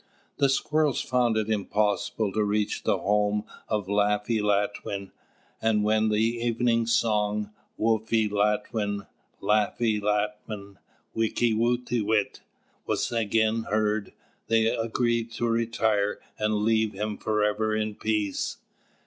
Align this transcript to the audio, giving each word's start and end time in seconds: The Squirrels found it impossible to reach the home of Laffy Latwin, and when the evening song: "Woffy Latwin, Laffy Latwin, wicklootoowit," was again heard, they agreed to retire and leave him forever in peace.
The 0.37 0.49
Squirrels 0.49 0.99
found 1.01 1.37
it 1.37 1.47
impossible 1.47 2.31
to 2.33 2.43
reach 2.43 2.81
the 2.85 2.97
home 2.97 3.43
of 3.67 3.87
Laffy 3.87 4.41
Latwin, 4.41 5.11
and 5.61 5.83
when 5.83 6.09
the 6.09 6.17
evening 6.17 6.87
song: 6.87 7.51
"Woffy 7.79 8.27
Latwin, 8.27 9.05
Laffy 9.41 10.01
Latwin, 10.01 10.77
wicklootoowit," 11.15 12.39
was 12.87 13.11
again 13.11 13.67
heard, 13.69 14.11
they 14.47 14.75
agreed 14.75 15.29
to 15.33 15.47
retire 15.47 16.19
and 16.39 16.55
leave 16.63 16.93
him 16.93 17.15
forever 17.19 17.75
in 17.75 17.93
peace. 17.93 18.57